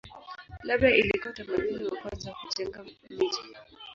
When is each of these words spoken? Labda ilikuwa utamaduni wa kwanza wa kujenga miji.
Labda 0.63 0.91
ilikuwa 0.95 1.31
utamaduni 1.33 1.83
wa 1.85 1.95
kwanza 1.97 2.29
wa 2.31 2.35
kujenga 2.37 2.83
miji. 3.09 3.39